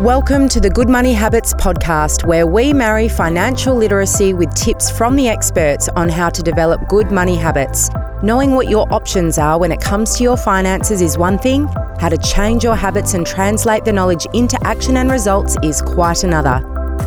Welcome 0.00 0.48
to 0.48 0.60
the 0.60 0.70
Good 0.72 0.88
Money 0.88 1.12
Habits 1.12 1.54
podcast, 1.54 2.26
where 2.26 2.44
we 2.44 2.72
marry 2.72 3.08
financial 3.08 3.76
literacy 3.76 4.34
with 4.34 4.52
tips 4.54 4.90
from 4.90 5.14
the 5.14 5.28
experts 5.28 5.88
on 5.90 6.08
how 6.08 6.28
to 6.30 6.42
develop 6.42 6.88
good 6.88 7.12
money 7.12 7.36
habits. 7.36 7.88
Knowing 8.24 8.52
what 8.52 8.68
your 8.68 8.92
options 8.92 9.38
are 9.38 9.60
when 9.60 9.70
it 9.70 9.80
comes 9.80 10.16
to 10.16 10.24
your 10.24 10.36
finances 10.36 11.00
is 11.00 11.16
one 11.16 11.38
thing, 11.38 11.66
how 12.00 12.08
to 12.08 12.18
change 12.18 12.64
your 12.64 12.74
habits 12.74 13.14
and 13.14 13.24
translate 13.24 13.84
the 13.84 13.92
knowledge 13.92 14.26
into 14.34 14.58
action 14.66 14.96
and 14.96 15.08
results 15.08 15.56
is 15.62 15.80
quite 15.82 16.24
another. 16.24 16.60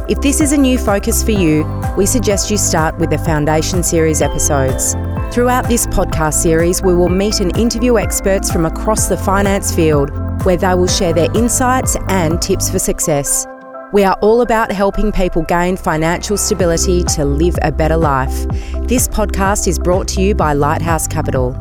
If 0.08 0.22
this 0.22 0.40
is 0.40 0.54
a 0.54 0.58
new 0.58 0.78
focus 0.78 1.22
for 1.22 1.32
you, 1.32 1.66
we 1.98 2.06
suggest 2.06 2.50
you 2.50 2.58
start 2.58 2.98
with 2.98 3.10
the 3.10 3.18
Foundation 3.18 3.84
Series 3.84 4.22
episodes. 4.22 4.94
Throughout 5.34 5.68
this 5.68 5.86
podcast 5.88 6.36
series, 6.36 6.82
we 6.82 6.94
will 6.94 7.10
meet 7.10 7.42
and 7.42 7.58
interview 7.58 7.98
experts 7.98 8.50
from 8.50 8.66
across 8.66 9.08
the 9.08 9.18
finance 9.18 9.76
field 9.76 10.12
where 10.46 10.58
they 10.58 10.76
will 10.76 10.88
share 10.88 11.14
their 11.14 11.32
insights 11.36 11.98
and 12.08 12.42
tips 12.42 12.70
for 12.70 12.80
success. 12.80 13.48
We 13.94 14.04
are 14.04 14.18
all 14.22 14.42
about 14.42 14.72
helping 14.72 15.12
people 15.12 15.44
gain 15.44 15.78
financial 15.78 16.38
stability 16.38 17.04
to 17.16 17.26
live 17.26 17.56
a 17.62 17.72
better 17.72 17.98
life. 17.98 18.48
This 18.88 19.08
podcast 19.08 19.68
is 19.68 19.80
brought 19.80 20.08
to 20.10 20.22
you 20.22 20.36
by 20.36 20.54
Lighthouse 20.54 21.08
Capital. 21.08 21.56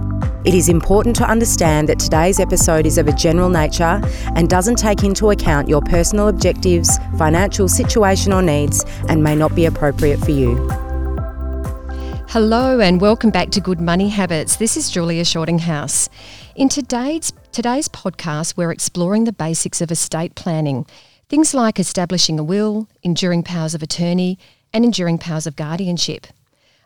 It 0.44 0.52
is 0.52 0.68
important 0.68 1.16
to 1.16 1.24
understand 1.24 1.88
that 1.88 1.98
today's 1.98 2.38
episode 2.38 2.86
is 2.86 2.98
of 2.98 3.08
a 3.08 3.12
general 3.12 3.48
nature 3.48 4.00
and 4.34 4.50
doesn't 4.50 4.76
take 4.76 5.02
into 5.02 5.30
account 5.30 5.68
your 5.68 5.80
personal 5.80 6.28
objectives, 6.28 6.98
financial 7.16 7.68
situation, 7.68 8.32
or 8.32 8.42
needs 8.42 8.84
and 9.08 9.22
may 9.22 9.34
not 9.34 9.54
be 9.54 9.64
appropriate 9.64 10.18
for 10.18 10.32
you. 10.32 10.56
Hello 12.28 12.80
and 12.80 13.00
welcome 13.00 13.30
back 13.30 13.50
to 13.50 13.60
Good 13.60 13.80
Money 13.80 14.08
Habits. 14.08 14.56
This 14.56 14.76
is 14.76 14.90
Julia 14.90 15.24
Shortinghouse. 15.24 16.08
In 16.56 16.68
today's 16.68 17.32
today's 17.50 17.88
podcast, 17.88 18.56
we're 18.56 18.70
exploring 18.70 19.24
the 19.24 19.32
basics 19.32 19.80
of 19.80 19.90
estate 19.90 20.36
planning. 20.36 20.86
Things 21.28 21.52
like 21.52 21.80
establishing 21.80 22.38
a 22.38 22.44
will, 22.44 22.86
enduring 23.02 23.42
powers 23.42 23.74
of 23.74 23.82
attorney, 23.82 24.38
and 24.72 24.84
enduring 24.84 25.18
powers 25.18 25.48
of 25.48 25.56
guardianship. 25.56 26.28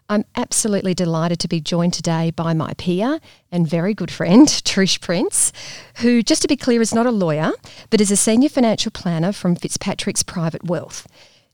I'm 0.09 0.25
absolutely 0.37 0.95
delighted 0.95 1.39
to 1.41 1.49
be 1.49 1.61
joined 1.61 1.93
today 1.93 2.31
by 2.31 2.55
my 2.55 2.73
peer 2.79 3.21
and 3.53 3.69
very 3.69 3.93
good 3.93 4.11
friend, 4.11 4.49
Trish 4.65 5.03
Prince, 5.03 5.53
who, 5.97 6.23
just 6.23 6.41
to 6.41 6.49
be 6.49 6.57
clear, 6.57 6.81
is 6.81 6.95
not 6.95 7.05
a 7.05 7.11
lawyer, 7.11 7.53
but 7.91 8.01
is 8.01 8.11
a 8.11 8.17
senior 8.17 8.49
financial 8.49 8.91
planner 8.91 9.33
from 9.33 9.55
Fitzpatrick's 9.55 10.23
Private 10.23 10.65
Wealth. 10.65 11.07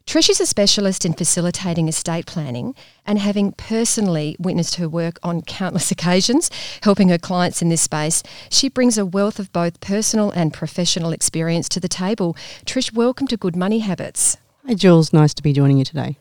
Trish 0.06 0.28
is 0.28 0.40
a 0.40 0.46
specialist 0.46 1.04
in 1.04 1.14
facilitating 1.14 1.88
estate 1.88 2.26
planning 2.26 2.74
and 3.06 3.18
having 3.18 3.52
personally 3.52 4.36
witnessed 4.38 4.76
her 4.76 4.88
work 4.88 5.18
on 5.22 5.40
countless 5.42 5.90
occasions, 5.90 6.50
helping 6.82 7.08
her 7.08 7.18
clients 7.18 7.62
in 7.62 7.68
this 7.68 7.82
space, 7.82 8.22
she 8.50 8.68
brings 8.68 8.98
a 8.98 9.06
wealth 9.06 9.38
of 9.38 9.52
both 9.52 9.80
personal 9.80 10.30
and 10.30 10.52
professional 10.52 11.10
experience 11.10 11.68
to 11.70 11.80
the 11.80 11.88
table. 11.88 12.36
Trish, 12.64 12.92
welcome 12.92 13.26
to 13.28 13.36
Good 13.36 13.56
Money 13.56 13.80
Habits. 13.80 14.36
Hi, 14.66 14.74
Jules. 14.74 15.12
Nice 15.12 15.34
to 15.34 15.42
be 15.42 15.52
joining 15.52 15.78
you 15.78 15.84
today. 15.84 16.16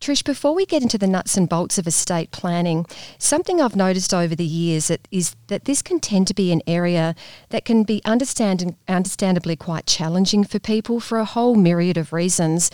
Trish, 0.00 0.24
before 0.24 0.54
we 0.54 0.66
get 0.66 0.82
into 0.82 0.98
the 0.98 1.06
nuts 1.06 1.36
and 1.36 1.48
bolts 1.48 1.78
of 1.78 1.86
estate 1.86 2.30
planning, 2.30 2.86
something 3.18 3.60
I've 3.60 3.76
noticed 3.76 4.12
over 4.12 4.34
the 4.34 4.44
years 4.44 4.90
is 5.10 5.34
that 5.46 5.64
this 5.64 5.82
can 5.82 5.98
tend 5.98 6.28
to 6.28 6.34
be 6.34 6.52
an 6.52 6.62
area 6.66 7.14
that 7.50 7.64
can 7.64 7.84
be 7.84 8.02
understand, 8.04 8.76
understandably 8.86 9.56
quite 9.56 9.86
challenging 9.86 10.44
for 10.44 10.58
people 10.58 11.00
for 11.00 11.18
a 11.18 11.24
whole 11.24 11.54
myriad 11.54 11.96
of 11.96 12.12
reasons. 12.12 12.70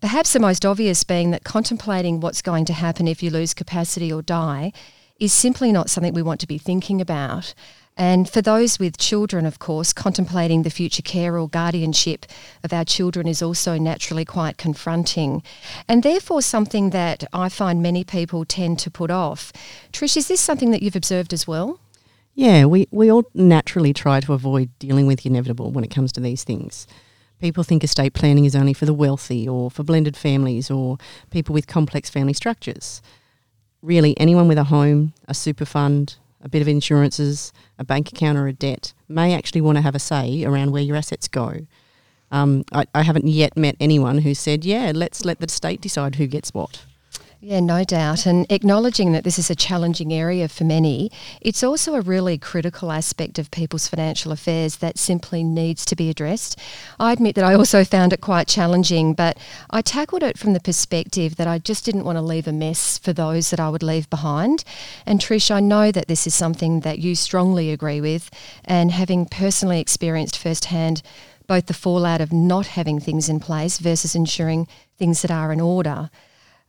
Perhaps 0.00 0.32
the 0.32 0.38
most 0.40 0.64
obvious 0.64 1.02
being 1.02 1.32
that 1.32 1.42
contemplating 1.42 2.20
what's 2.20 2.40
going 2.40 2.64
to 2.66 2.72
happen 2.72 3.08
if 3.08 3.20
you 3.20 3.30
lose 3.30 3.52
capacity 3.52 4.12
or 4.12 4.22
die 4.22 4.72
is 5.18 5.32
simply 5.32 5.72
not 5.72 5.90
something 5.90 6.14
we 6.14 6.22
want 6.22 6.38
to 6.40 6.46
be 6.46 6.56
thinking 6.56 7.00
about. 7.00 7.52
And 7.96 8.30
for 8.30 8.40
those 8.40 8.78
with 8.78 8.96
children, 8.96 9.44
of 9.44 9.58
course, 9.58 9.92
contemplating 9.92 10.62
the 10.62 10.70
future 10.70 11.02
care 11.02 11.36
or 11.36 11.48
guardianship 11.48 12.26
of 12.62 12.72
our 12.72 12.84
children 12.84 13.26
is 13.26 13.42
also 13.42 13.76
naturally 13.76 14.24
quite 14.24 14.56
confronting 14.56 15.42
and 15.88 16.04
therefore 16.04 16.42
something 16.42 16.90
that 16.90 17.24
I 17.32 17.48
find 17.48 17.82
many 17.82 18.04
people 18.04 18.44
tend 18.44 18.78
to 18.80 18.90
put 18.92 19.10
off. 19.10 19.52
Trish, 19.92 20.16
is 20.16 20.28
this 20.28 20.40
something 20.40 20.70
that 20.70 20.80
you've 20.80 20.94
observed 20.94 21.32
as 21.32 21.48
well? 21.48 21.80
Yeah, 22.36 22.66
we, 22.66 22.86
we 22.92 23.10
all 23.10 23.24
naturally 23.34 23.92
try 23.92 24.20
to 24.20 24.32
avoid 24.32 24.70
dealing 24.78 25.08
with 25.08 25.22
the 25.24 25.30
inevitable 25.30 25.72
when 25.72 25.82
it 25.82 25.90
comes 25.90 26.12
to 26.12 26.20
these 26.20 26.44
things. 26.44 26.86
People 27.40 27.62
think 27.62 27.84
estate 27.84 28.14
planning 28.14 28.44
is 28.44 28.56
only 28.56 28.72
for 28.72 28.86
the 28.86 28.94
wealthy 28.94 29.48
or 29.48 29.70
for 29.70 29.82
blended 29.84 30.16
families 30.16 30.70
or 30.70 30.98
people 31.30 31.52
with 31.52 31.66
complex 31.66 32.10
family 32.10 32.32
structures. 32.32 33.00
Really, 33.80 34.18
anyone 34.18 34.48
with 34.48 34.58
a 34.58 34.64
home, 34.64 35.12
a 35.28 35.34
super 35.34 35.64
fund, 35.64 36.16
a 36.42 36.48
bit 36.48 36.62
of 36.62 36.68
insurances, 36.68 37.52
a 37.78 37.84
bank 37.84 38.10
account, 38.10 38.38
or 38.38 38.48
a 38.48 38.52
debt 38.52 38.92
may 39.08 39.34
actually 39.34 39.60
want 39.60 39.76
to 39.76 39.82
have 39.82 39.94
a 39.94 40.00
say 40.00 40.44
around 40.44 40.72
where 40.72 40.82
your 40.82 40.96
assets 40.96 41.28
go. 41.28 41.66
Um, 42.30 42.64
I, 42.72 42.86
I 42.94 43.02
haven't 43.02 43.26
yet 43.26 43.56
met 43.56 43.76
anyone 43.80 44.18
who 44.18 44.34
said, 44.34 44.64
yeah, 44.64 44.92
let's 44.94 45.24
let 45.24 45.40
the 45.40 45.48
state 45.48 45.80
decide 45.80 46.16
who 46.16 46.26
gets 46.26 46.52
what. 46.52 46.84
Yeah, 47.40 47.60
no 47.60 47.84
doubt. 47.84 48.26
And 48.26 48.50
acknowledging 48.50 49.12
that 49.12 49.22
this 49.22 49.38
is 49.38 49.48
a 49.48 49.54
challenging 49.54 50.12
area 50.12 50.48
for 50.48 50.64
many, 50.64 51.12
it's 51.40 51.62
also 51.62 51.94
a 51.94 52.00
really 52.00 52.36
critical 52.36 52.90
aspect 52.90 53.38
of 53.38 53.52
people's 53.52 53.86
financial 53.86 54.32
affairs 54.32 54.78
that 54.78 54.98
simply 54.98 55.44
needs 55.44 55.84
to 55.84 55.94
be 55.94 56.10
addressed. 56.10 56.58
I 56.98 57.12
admit 57.12 57.36
that 57.36 57.44
I 57.44 57.54
also 57.54 57.84
found 57.84 58.12
it 58.12 58.20
quite 58.20 58.48
challenging, 58.48 59.14
but 59.14 59.38
I 59.70 59.82
tackled 59.82 60.24
it 60.24 60.36
from 60.36 60.52
the 60.52 60.58
perspective 60.58 61.36
that 61.36 61.46
I 61.46 61.60
just 61.60 61.84
didn't 61.84 62.02
want 62.02 62.18
to 62.18 62.22
leave 62.22 62.48
a 62.48 62.52
mess 62.52 62.98
for 62.98 63.12
those 63.12 63.50
that 63.50 63.60
I 63.60 63.68
would 63.70 63.84
leave 63.84 64.10
behind. 64.10 64.64
And 65.06 65.20
Trish, 65.20 65.48
I 65.48 65.60
know 65.60 65.92
that 65.92 66.08
this 66.08 66.26
is 66.26 66.34
something 66.34 66.80
that 66.80 66.98
you 66.98 67.14
strongly 67.14 67.70
agree 67.70 68.00
with, 68.00 68.30
and 68.64 68.90
having 68.90 69.26
personally 69.26 69.78
experienced 69.78 70.36
firsthand 70.36 71.02
both 71.46 71.66
the 71.66 71.72
fallout 71.72 72.20
of 72.20 72.32
not 72.32 72.66
having 72.66 72.98
things 72.98 73.28
in 73.28 73.38
place 73.38 73.78
versus 73.78 74.16
ensuring 74.16 74.66
things 74.98 75.22
that 75.22 75.30
are 75.30 75.52
in 75.52 75.60
order. 75.60 76.10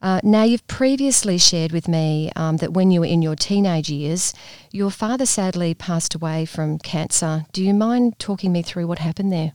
Uh, 0.01 0.21
now, 0.23 0.43
you've 0.43 0.65
previously 0.67 1.37
shared 1.37 1.71
with 1.71 1.87
me 1.87 2.31
um, 2.35 2.57
that 2.57 2.71
when 2.71 2.89
you 2.89 3.01
were 3.01 3.05
in 3.05 3.21
your 3.21 3.35
teenage 3.35 3.89
years, 3.89 4.33
your 4.71 4.89
father 4.89 5.25
sadly 5.25 5.73
passed 5.73 6.15
away 6.15 6.45
from 6.45 6.79
cancer. 6.79 7.45
Do 7.51 7.63
you 7.63 7.73
mind 7.73 8.17
talking 8.17 8.51
me 8.51 8.61
through 8.61 8.87
what 8.87 8.99
happened 8.99 9.31
there? 9.33 9.53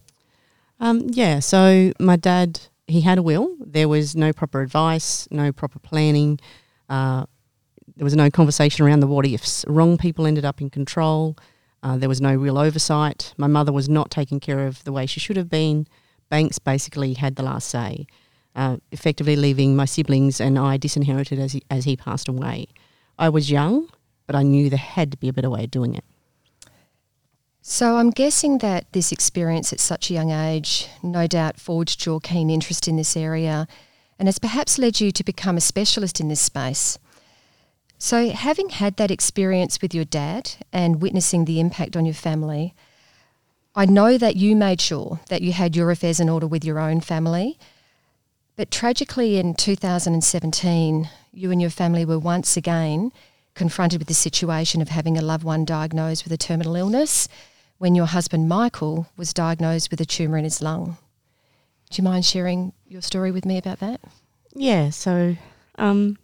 Um, 0.80 1.06
yeah, 1.10 1.38
so 1.38 1.92
my 1.98 2.16
dad, 2.16 2.60
he 2.86 3.00
had 3.00 3.16
a 3.16 3.22
will. 3.22 3.56
There 3.58 3.88
was 3.88 4.14
no 4.14 4.32
proper 4.32 4.60
advice, 4.60 5.26
no 5.30 5.50
proper 5.50 5.78
planning. 5.78 6.38
Uh, 6.90 7.24
there 7.96 8.04
was 8.04 8.16
no 8.16 8.30
conversation 8.30 8.84
around 8.84 9.00
the 9.00 9.06
what 9.06 9.26
ifs. 9.26 9.64
Wrong 9.66 9.96
people 9.96 10.26
ended 10.26 10.44
up 10.44 10.60
in 10.60 10.68
control. 10.68 11.38
Uh, 11.82 11.96
there 11.96 12.08
was 12.08 12.20
no 12.20 12.34
real 12.34 12.58
oversight. 12.58 13.32
My 13.38 13.46
mother 13.46 13.72
was 13.72 13.88
not 13.88 14.10
taken 14.10 14.40
care 14.40 14.66
of 14.66 14.84
the 14.84 14.92
way 14.92 15.06
she 15.06 15.20
should 15.20 15.36
have 15.36 15.48
been. 15.48 15.86
Banks 16.28 16.58
basically 16.58 17.14
had 17.14 17.36
the 17.36 17.42
last 17.42 17.68
say 17.68 18.06
uh, 18.54 18.76
effectively 18.92 19.36
leaving 19.36 19.74
my 19.76 19.84
siblings 19.84 20.40
and 20.40 20.58
I 20.58 20.76
disinherited 20.76 21.38
as 21.38 21.52
he, 21.52 21.62
as 21.70 21.84
he 21.84 21.96
passed 21.96 22.28
away. 22.28 22.68
I 23.18 23.28
was 23.28 23.50
young, 23.50 23.88
but 24.26 24.36
I 24.36 24.42
knew 24.42 24.70
there 24.70 24.78
had 24.78 25.10
to 25.12 25.16
be 25.16 25.28
a 25.28 25.32
better 25.32 25.50
way 25.50 25.64
of 25.64 25.70
doing 25.70 25.94
it. 25.94 26.04
So 27.62 27.96
I'm 27.96 28.10
guessing 28.10 28.58
that 28.58 28.92
this 28.92 29.10
experience 29.10 29.72
at 29.72 29.80
such 29.80 30.10
a 30.10 30.14
young 30.14 30.30
age 30.30 30.88
no 31.02 31.26
doubt 31.26 31.58
forged 31.58 32.04
your 32.04 32.20
keen 32.20 32.50
interest 32.50 32.86
in 32.86 32.96
this 32.96 33.16
area 33.16 33.66
and 34.18 34.28
has 34.28 34.38
perhaps 34.38 34.78
led 34.78 35.00
you 35.00 35.10
to 35.10 35.24
become 35.24 35.56
a 35.56 35.62
specialist 35.62 36.20
in 36.20 36.28
this 36.28 36.40
space. 36.40 36.98
So, 37.96 38.30
having 38.30 38.68
had 38.68 38.96
that 38.98 39.10
experience 39.10 39.80
with 39.80 39.94
your 39.94 40.04
dad 40.04 40.56
and 40.72 41.00
witnessing 41.00 41.46
the 41.46 41.58
impact 41.58 41.96
on 41.96 42.04
your 42.04 42.14
family, 42.14 42.74
I 43.74 43.86
know 43.86 44.18
that 44.18 44.36
you 44.36 44.54
made 44.54 44.80
sure 44.80 45.20
that 45.30 45.40
you 45.40 45.52
had 45.52 45.74
your 45.74 45.90
affairs 45.90 46.20
in 46.20 46.28
order 46.28 46.46
with 46.46 46.64
your 46.64 46.78
own 46.78 47.00
family 47.00 47.58
but 48.56 48.70
tragically, 48.70 49.36
in 49.36 49.54
2017, 49.54 51.08
you 51.32 51.50
and 51.50 51.60
your 51.60 51.70
family 51.70 52.04
were 52.04 52.18
once 52.18 52.56
again 52.56 53.10
confronted 53.54 54.00
with 54.00 54.08
the 54.08 54.14
situation 54.14 54.80
of 54.80 54.88
having 54.88 55.16
a 55.16 55.22
loved 55.22 55.44
one 55.44 55.64
diagnosed 55.64 56.24
with 56.24 56.32
a 56.32 56.36
terminal 56.36 56.76
illness 56.76 57.28
when 57.78 57.94
your 57.94 58.06
husband 58.06 58.48
Michael 58.48 59.08
was 59.16 59.32
diagnosed 59.32 59.90
with 59.90 60.00
a 60.00 60.04
tumour 60.04 60.38
in 60.38 60.44
his 60.44 60.62
lung. 60.62 60.96
Do 61.90 62.00
you 62.00 62.04
mind 62.04 62.24
sharing 62.24 62.72
your 62.86 63.02
story 63.02 63.30
with 63.30 63.44
me 63.44 63.58
about 63.58 63.80
that? 63.80 64.00
Yeah, 64.54 64.90
so 64.90 65.36
um, 65.76 66.18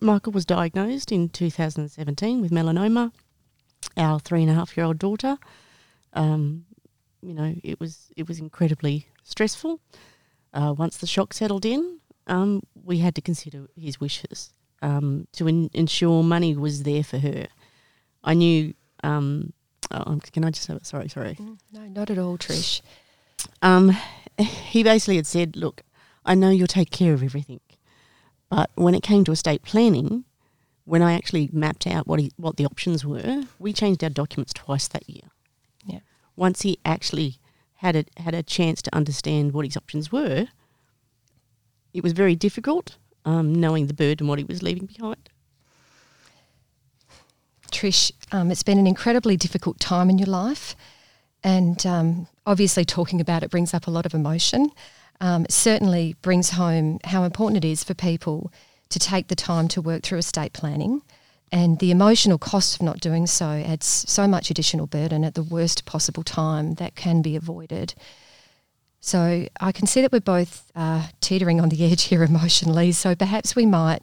Michael 0.00 0.32
was 0.32 0.44
diagnosed 0.44 1.12
in 1.12 1.28
2017 1.28 2.40
with 2.40 2.50
melanoma. 2.50 3.12
Our 3.96 4.20
three 4.20 4.42
and 4.42 4.50
a 4.50 4.54
half 4.54 4.76
year 4.76 4.86
old 4.86 4.98
daughter, 4.98 5.38
um, 6.12 6.64
you 7.22 7.34
know, 7.34 7.54
it 7.62 7.80
was 7.80 8.12
it 8.16 8.28
was 8.28 8.38
incredibly 8.38 9.08
stressful 9.22 9.80
uh, 10.56 10.72
once 10.72 10.96
the 10.96 11.06
shock 11.06 11.34
settled 11.34 11.64
in, 11.64 12.00
um, 12.26 12.62
we 12.84 12.98
had 12.98 13.14
to 13.14 13.20
consider 13.20 13.68
his 13.78 14.00
wishes 14.00 14.52
um, 14.82 15.28
to 15.32 15.46
in- 15.46 15.70
ensure 15.74 16.22
money 16.22 16.56
was 16.56 16.82
there 16.82 17.04
for 17.04 17.18
her. 17.18 17.46
I 18.24 18.34
knew. 18.34 18.74
Um, 19.04 19.52
oh, 19.90 20.18
can 20.32 20.44
I 20.44 20.50
just 20.50 20.66
have 20.66 20.78
it? 20.78 20.86
Sorry, 20.86 21.08
sorry. 21.08 21.34
Mm, 21.34 21.58
no, 21.72 21.80
not 21.82 22.10
at 22.10 22.18
all, 22.18 22.38
Trish. 22.38 22.80
Um, 23.62 23.96
he 24.38 24.82
basically 24.82 25.16
had 25.16 25.26
said, 25.26 25.56
"Look, 25.56 25.82
I 26.24 26.34
know 26.34 26.50
you'll 26.50 26.66
take 26.66 26.90
care 26.90 27.12
of 27.12 27.22
everything, 27.22 27.60
but 28.48 28.70
when 28.74 28.94
it 28.94 29.02
came 29.02 29.24
to 29.24 29.32
estate 29.32 29.62
planning, 29.62 30.24
when 30.84 31.02
I 31.02 31.12
actually 31.12 31.50
mapped 31.52 31.86
out 31.86 32.06
what 32.06 32.18
he, 32.18 32.32
what 32.36 32.56
the 32.56 32.64
options 32.64 33.04
were, 33.04 33.44
we 33.58 33.72
changed 33.72 34.02
our 34.02 34.10
documents 34.10 34.52
twice 34.54 34.88
that 34.88 35.08
year. 35.08 35.24
Yeah. 35.84 36.00
Once 36.34 36.62
he 36.62 36.78
actually 36.84 37.38
had 37.76 37.96
a, 37.96 38.04
had 38.18 38.34
a 38.34 38.42
chance 38.42 38.82
to 38.82 38.94
understand 38.94 39.52
what 39.52 39.64
his 39.64 39.76
options 39.76 40.10
were, 40.10 40.48
it 41.92 42.02
was 42.02 42.12
very 42.12 42.34
difficult 42.34 42.96
um, 43.24 43.54
knowing 43.54 43.86
the 43.86 43.94
bird 43.94 44.20
and 44.20 44.28
what 44.28 44.38
he 44.38 44.44
was 44.44 44.62
leaving 44.62 44.86
behind. 44.86 45.28
Trish, 47.72 48.12
um, 48.32 48.50
it's 48.50 48.62
been 48.62 48.78
an 48.78 48.86
incredibly 48.86 49.36
difficult 49.36 49.80
time 49.80 50.08
in 50.08 50.18
your 50.18 50.28
life, 50.28 50.76
and 51.42 51.84
um, 51.84 52.28
obviously 52.46 52.84
talking 52.84 53.20
about 53.20 53.42
it 53.42 53.50
brings 53.50 53.74
up 53.74 53.86
a 53.86 53.90
lot 53.90 54.06
of 54.06 54.14
emotion. 54.14 54.70
Um, 55.20 55.44
it 55.44 55.52
certainly 55.52 56.14
brings 56.22 56.50
home 56.50 57.00
how 57.04 57.24
important 57.24 57.64
it 57.64 57.68
is 57.68 57.82
for 57.82 57.94
people 57.94 58.52
to 58.88 58.98
take 58.98 59.28
the 59.28 59.34
time 59.34 59.66
to 59.68 59.80
work 59.82 60.02
through 60.02 60.18
estate 60.18 60.52
planning. 60.52 61.02
And 61.56 61.78
the 61.78 61.90
emotional 61.90 62.36
cost 62.36 62.74
of 62.74 62.82
not 62.82 63.00
doing 63.00 63.26
so 63.26 63.46
adds 63.46 63.86
so 63.86 64.28
much 64.28 64.50
additional 64.50 64.86
burden 64.86 65.24
at 65.24 65.32
the 65.32 65.42
worst 65.42 65.86
possible 65.86 66.22
time 66.22 66.74
that 66.74 66.96
can 66.96 67.22
be 67.22 67.34
avoided. 67.34 67.94
So 69.00 69.46
I 69.58 69.72
can 69.72 69.86
see 69.86 70.02
that 70.02 70.12
we're 70.12 70.20
both 70.20 70.70
uh, 70.74 71.06
teetering 71.22 71.58
on 71.62 71.70
the 71.70 71.90
edge 71.90 72.02
here 72.02 72.22
emotionally. 72.30 72.92
So 72.92 73.14
perhaps 73.14 73.56
we 73.56 73.64
might 73.64 74.00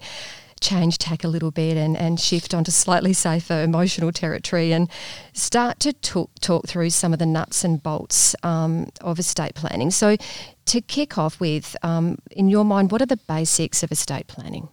change 0.61 0.97
tack 0.97 1.23
a 1.23 1.27
little 1.27 1.51
bit 1.51 1.77
and, 1.77 1.95
and 1.95 2.19
shift 2.19 2.55
onto 2.55 2.71
slightly 2.71 3.13
safer 3.13 3.61
emotional 3.61 4.11
territory 4.11 4.73
and 4.73 4.89
start 5.33 5.79
to 5.81 5.93
talk, 5.93 6.31
talk 6.39 6.67
through 6.67 6.89
some 6.89 7.13
of 7.13 7.19
the 7.19 7.27
nuts 7.27 7.63
and 7.63 7.83
bolts 7.83 8.35
um, 8.41 8.89
of 9.01 9.19
estate 9.19 9.53
planning. 9.53 9.91
So, 9.91 10.17
to 10.65 10.81
kick 10.81 11.19
off 11.19 11.39
with, 11.39 11.75
um, 11.83 12.17
in 12.31 12.49
your 12.49 12.65
mind, 12.65 12.91
what 12.91 13.03
are 13.03 13.05
the 13.05 13.19
basics 13.27 13.83
of 13.83 13.91
estate 13.91 14.25
planning? 14.25 14.69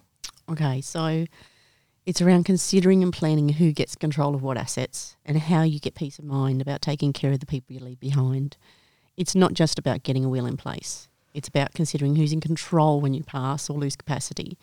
Okay, 0.51 0.81
so 0.81 1.27
it's 2.11 2.21
around 2.21 2.43
considering 2.43 3.05
and 3.05 3.13
planning 3.13 3.51
who 3.51 3.71
gets 3.71 3.95
control 3.95 4.35
of 4.35 4.43
what 4.43 4.59
assets 4.59 5.17
and 5.25 5.39
how 5.39 5.63
you 5.63 5.79
get 5.79 5.95
peace 5.95 6.19
of 6.19 6.25
mind 6.25 6.61
about 6.61 6.83
taking 6.83 7.13
care 7.13 7.31
of 7.31 7.39
the 7.39 7.47
people 7.47 7.73
you 7.73 7.79
leave 7.79 8.01
behind. 8.01 8.57
It's 9.17 9.37
not 9.37 9.55
just 9.55 9.79
about 9.79 10.03
getting 10.03 10.25
a 10.25 10.29
will 10.29 10.45
in 10.45 10.57
place. 10.57 11.09
It's 11.35 11.47
about 11.47 11.73
considering 11.73 12.17
who's 12.17 12.33
in 12.33 12.41
control 12.41 13.01
when 13.01 13.15
you 13.15 13.23
pass 13.23 13.71
or 13.71 13.79
lose 13.79 13.95
capacity. 13.95 14.59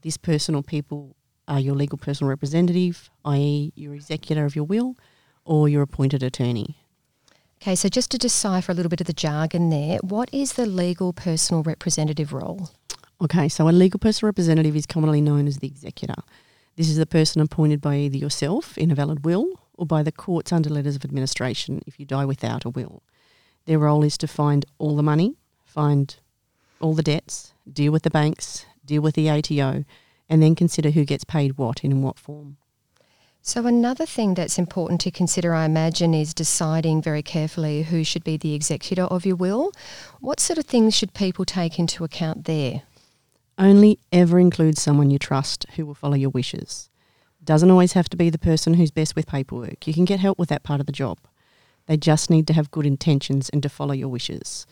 This 0.00 0.16
person 0.16 0.54
or 0.54 0.62
people 0.62 1.14
are 1.46 1.60
your 1.60 1.74
legal 1.74 1.98
personal 1.98 2.30
representative, 2.30 3.10
i.e., 3.26 3.72
your 3.74 3.94
executor 3.94 4.46
of 4.46 4.56
your 4.56 4.64
will, 4.64 4.96
or 5.44 5.68
your 5.68 5.82
appointed 5.82 6.22
attorney. 6.22 6.78
Okay, 7.60 7.74
so 7.74 7.90
just 7.90 8.10
to 8.12 8.16
decipher 8.16 8.72
a 8.72 8.74
little 8.74 8.88
bit 8.88 9.02
of 9.02 9.06
the 9.06 9.12
jargon 9.12 9.68
there, 9.68 9.98
what 9.98 10.30
is 10.32 10.54
the 10.54 10.64
legal 10.64 11.12
personal 11.12 11.62
representative 11.62 12.32
role? 12.32 12.70
Okay, 13.20 13.50
so 13.50 13.68
a 13.68 13.70
legal 13.70 14.00
personal 14.00 14.28
representative 14.28 14.74
is 14.74 14.86
commonly 14.86 15.20
known 15.20 15.46
as 15.46 15.58
the 15.58 15.66
executor. 15.66 16.22
This 16.76 16.88
is 16.88 16.96
the 16.96 17.06
person 17.06 17.42
appointed 17.42 17.80
by 17.80 17.96
either 17.96 18.16
yourself 18.16 18.78
in 18.78 18.90
a 18.90 18.94
valid 18.94 19.24
will 19.24 19.60
or 19.74 19.86
by 19.86 20.02
the 20.02 20.12
courts 20.12 20.52
under 20.52 20.70
letters 20.70 20.96
of 20.96 21.04
administration 21.04 21.82
if 21.86 21.98
you 21.98 22.06
die 22.06 22.24
without 22.24 22.64
a 22.64 22.70
will. 22.70 23.02
Their 23.66 23.78
role 23.78 24.02
is 24.02 24.16
to 24.18 24.26
find 24.26 24.64
all 24.78 24.96
the 24.96 25.02
money, 25.02 25.36
find 25.64 26.16
all 26.80 26.94
the 26.94 27.02
debts, 27.02 27.52
deal 27.70 27.92
with 27.92 28.02
the 28.02 28.10
banks, 28.10 28.66
deal 28.84 29.02
with 29.02 29.14
the 29.14 29.28
ATO, 29.28 29.84
and 30.28 30.42
then 30.42 30.54
consider 30.54 30.90
who 30.90 31.04
gets 31.04 31.24
paid 31.24 31.58
what 31.58 31.82
and 31.84 31.92
in 31.92 32.02
what 32.02 32.18
form. 32.18 32.56
So, 33.42 33.66
another 33.66 34.04
thing 34.04 34.34
that's 34.34 34.58
important 34.58 35.00
to 35.00 35.10
consider, 35.10 35.54
I 35.54 35.64
imagine, 35.64 36.12
is 36.12 36.34
deciding 36.34 37.00
very 37.00 37.22
carefully 37.22 37.84
who 37.84 38.04
should 38.04 38.22
be 38.22 38.36
the 38.36 38.54
executor 38.54 39.04
of 39.04 39.24
your 39.24 39.36
will. 39.36 39.72
What 40.20 40.40
sort 40.40 40.58
of 40.58 40.66
things 40.66 40.94
should 40.94 41.14
people 41.14 41.46
take 41.46 41.78
into 41.78 42.04
account 42.04 42.44
there? 42.44 42.82
Only 43.60 43.98
ever 44.10 44.38
include 44.40 44.78
someone 44.78 45.10
you 45.10 45.18
trust 45.18 45.66
who 45.76 45.84
will 45.84 45.94
follow 45.94 46.14
your 46.14 46.30
wishes. 46.30 46.88
Doesn't 47.44 47.70
always 47.70 47.92
have 47.92 48.08
to 48.08 48.16
be 48.16 48.30
the 48.30 48.38
person 48.38 48.72
who's 48.72 48.90
best 48.90 49.14
with 49.14 49.26
paperwork. 49.26 49.86
You 49.86 49.92
can 49.92 50.06
get 50.06 50.18
help 50.18 50.38
with 50.38 50.48
that 50.48 50.62
part 50.62 50.80
of 50.80 50.86
the 50.86 50.92
job. 50.92 51.18
They 51.84 51.98
just 51.98 52.30
need 52.30 52.46
to 52.46 52.54
have 52.54 52.70
good 52.70 52.86
intentions 52.86 53.50
and 53.50 53.62
to 53.62 53.68
follow 53.68 53.92
your 53.92 54.08
wishes. 54.08 54.66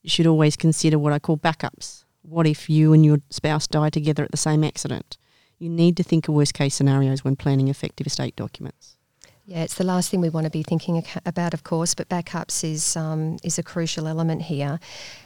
You 0.00 0.08
should 0.08 0.26
always 0.26 0.56
consider 0.56 0.98
what 0.98 1.12
I 1.12 1.18
call 1.18 1.36
backups. 1.36 2.04
What 2.22 2.46
if 2.46 2.70
you 2.70 2.94
and 2.94 3.04
your 3.04 3.18
spouse 3.28 3.66
die 3.66 3.90
together 3.90 4.24
at 4.24 4.30
the 4.30 4.38
same 4.38 4.64
accident? 4.64 5.18
You 5.58 5.68
need 5.68 5.98
to 5.98 6.02
think 6.02 6.26
of 6.26 6.34
worst 6.34 6.54
case 6.54 6.74
scenarios 6.74 7.22
when 7.22 7.36
planning 7.36 7.68
effective 7.68 8.06
estate 8.06 8.34
documents. 8.34 8.96
Yeah, 9.44 9.64
it's 9.64 9.74
the 9.74 9.84
last 9.84 10.08
thing 10.08 10.20
we 10.20 10.28
want 10.28 10.44
to 10.44 10.50
be 10.50 10.62
thinking 10.62 11.04
about, 11.26 11.52
of 11.52 11.64
course, 11.64 11.94
but 11.94 12.08
backups 12.08 12.62
is 12.62 12.96
um, 12.96 13.38
is 13.42 13.58
a 13.58 13.62
crucial 13.62 14.06
element 14.06 14.42
here. 14.42 14.78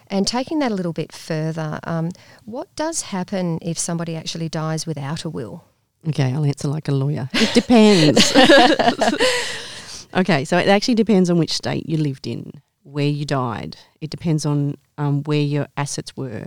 And 0.07 0.27
taking 0.27 0.59
that 0.61 0.73
a 0.73 0.75
little 0.75 0.95
bit 0.95 1.13
further, 1.13 1.81
um, 1.85 2.11
what 2.45 2.75
does 2.77 3.03
happen 3.03 3.59
if 3.61 3.79
somebody 3.79 4.17
actually 4.17 4.49
dies 4.49 4.87
without 4.87 5.25
a 5.25 5.31
will? 5.31 5.65
Okay, 6.09 6.33
I'll 6.33 6.45
answer 6.47 6.69
like 6.69 6.89
a 6.89 6.93
lawyer. 6.93 7.29
It 7.35 7.53
depends. 7.53 8.33
okay, 10.15 10.45
so 10.45 10.57
it 10.57 10.69
actually 10.69 10.95
depends 10.95 11.29
on 11.29 11.37
which 11.37 11.53
state 11.53 11.87
you 11.89 11.99
lived 11.99 12.27
in, 12.27 12.53
where 12.85 13.09
you 13.09 13.27
died. 13.27 13.77
It 14.01 14.11
depends 14.11 14.47
on 14.47 14.77
um, 14.97 15.25
where 15.25 15.41
your 15.41 15.67
assets 15.77 16.17
were. 16.17 16.47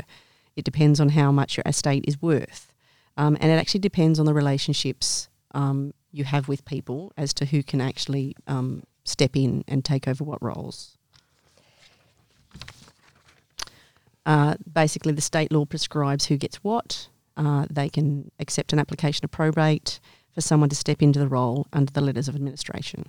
It 0.56 0.66
depends 0.66 1.00
on 1.00 1.10
how 1.10 1.32
much 1.32 1.58
your 1.58 1.64
estate 1.68 2.06
is 2.08 2.22
worth. 2.22 2.74
Um, 3.16 3.38
and 3.40 3.52
it 3.52 3.56
actually 3.56 3.82
depends 3.82 4.20
on 4.20 4.26
the 4.26 4.34
relationships 4.34 5.30
um, 5.54 5.94
you 6.12 6.24
have 6.24 6.48
with 6.48 6.66
people 6.66 7.12
as 7.18 7.34
to 7.36 7.46
who 7.46 7.64
can 7.64 7.82
actually 7.82 8.36
um, 8.48 8.84
step 9.04 9.36
in 9.36 9.64
and 9.68 9.84
take 9.84 10.08
over 10.08 10.24
what 10.24 10.42
roles. 10.42 10.98
Uh, 14.26 14.56
basically, 14.72 15.14
the 15.14 15.22
state 15.22 15.52
law 15.52 15.66
prescribes 15.66 16.26
who 16.26 16.38
gets 16.38 16.58
what. 16.58 17.08
Uh, 17.36 17.66
they 17.70 17.90
can 17.90 18.32
accept 18.40 18.74
an 18.74 18.80
application 18.80 19.24
of 19.24 19.32
probate 19.32 20.00
for 20.34 20.42
someone 20.42 20.70
to 20.70 20.76
step 20.76 21.02
into 21.02 21.20
the 21.20 21.28
role 21.28 21.68
under 21.74 21.92
the 21.92 22.02
letters 22.02 22.28
of 22.28 22.36
administration. 22.36 23.06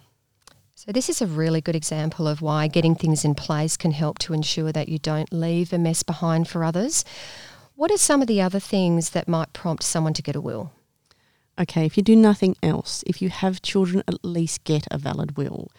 So, 0.75 0.93
this 0.93 1.11
is 1.11 1.20
a 1.20 1.26
really 1.26 1.61
good 1.61 1.76
example 1.76 2.26
of 2.26 2.41
why 2.41 2.69
getting 2.69 2.94
things 2.94 3.25
in 3.25 3.35
place 3.35 3.76
can 3.76 3.91
help 3.91 4.19
to 4.20 4.32
ensure 4.32 4.73
that 4.73 4.88
you 4.88 4.99
don't 4.99 5.31
leave 5.31 5.73
a 5.73 5.79
mess 5.79 6.02
behind 6.02 6.49
for 6.49 6.64
others. 6.64 7.05
What 7.75 7.91
are 7.91 7.99
some 7.99 8.23
of 8.23 8.29
the 8.29 8.41
other 8.41 8.61
things 8.61 9.11
that 9.11 9.29
might 9.29 9.52
prompt 9.52 9.82
someone 9.82 10.14
to 10.14 10.23
get 10.23 10.37
a 10.37 10.41
will? 10.41 10.73
Okay, 11.61 11.85
if 11.85 11.99
you 11.99 12.03
do 12.03 12.17
nothing 12.17 12.57
else, 12.62 13.05
if 13.07 13.21
you 13.21 13.29
have 13.29 13.61
children, 13.61 14.03
at 14.09 14.25
least 14.25 14.65
get 14.65 14.87
a 14.91 14.97
valid 14.97 15.37
will 15.37 15.71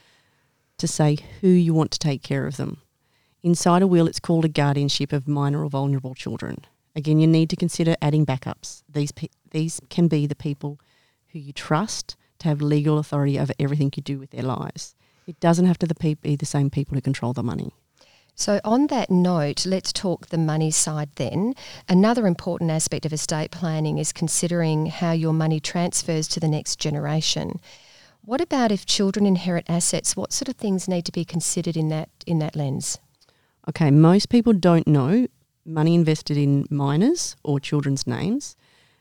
to 0.78 0.88
say 0.88 1.18
who 1.40 1.48
you 1.48 1.74
want 1.74 1.90
to 1.92 1.98
take 1.98 2.22
care 2.22 2.46
of 2.46 2.58
them. 2.58 2.82
Inside 3.42 3.82
a 3.82 3.88
will, 3.88 4.06
it's 4.06 4.20
called 4.20 4.46
a 4.46 4.50
guardianship 4.50 5.12
of 5.12 5.28
minor 5.28 5.64
or 5.64 5.70
vulnerable 5.70 6.14
children. 6.14 6.66
Again, 6.96 7.20
you 7.20 7.26
need 7.26 7.50
to 7.50 7.56
consider 7.56 7.96
adding 8.00 8.28
backups. 8.28 8.84
These, 8.88 9.12
pe- 9.12 9.30
these 9.50 9.82
can 9.90 10.08
be 10.08 10.28
the 10.28 10.36
people 10.36 10.80
who 11.30 11.40
you 11.40 11.52
trust 11.52 12.16
to 12.40 12.48
have 12.48 12.62
legal 12.62 13.00
authority 13.00 13.40
over 13.40 13.54
everything 13.60 13.92
you 13.96 14.04
do 14.04 14.20
with 14.20 14.30
their 14.30 14.44
lives. 14.44 14.94
It 15.26 15.40
doesn't 15.40 15.66
have 15.66 15.80
to 15.80 16.16
be 16.22 16.36
the 16.36 16.46
same 16.46 16.70
people 16.70 16.94
who 16.94 17.02
control 17.02 17.34
the 17.34 17.42
money. 17.42 17.74
So, 18.36 18.60
on 18.64 18.88
that 18.88 19.12
note, 19.12 19.66
let's 19.66 19.94
talk 19.94 20.28
the 20.28 20.38
money 20.38 20.72
side 20.72 21.10
then. 21.16 21.54
Another 21.88 22.26
important 22.26 22.72
aspect 22.72 23.06
of 23.06 23.14
estate 23.14 23.52
planning 23.52 23.98
is 23.98 24.12
considering 24.12 24.88
how 24.88 25.12
your 25.12 25.34
money 25.34 25.60
transfers 25.60 26.28
to 26.30 26.40
the 26.40 26.48
next 26.48 26.80
generation. 26.80 27.60
What 28.24 28.42
about 28.42 28.72
if 28.72 28.86
children 28.86 29.26
inherit 29.26 29.66
assets? 29.70 30.16
What 30.16 30.34
sort 30.34 30.50
of 30.50 30.56
things 30.56 30.88
need 30.88 31.06
to 31.06 31.12
be 31.12 31.26
considered 31.26 31.76
in 31.76 31.90
that 31.90 32.10
in 32.26 32.40
that 32.40 32.56
lens? 32.56 33.00
Okay, 33.70 33.92
most 33.92 34.30
people 34.30 34.54
don't 34.54 34.88
know 34.88 35.28
money 35.66 35.94
invested 35.94 36.38
in 36.38 36.66
minors 36.70 37.36
or 37.44 37.60
children's 37.60 38.08
names 38.08 38.56